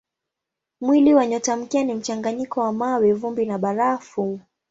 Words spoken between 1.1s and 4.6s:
wa nyotamkia ni mchanganyiko wa mawe, vumbi na barafu.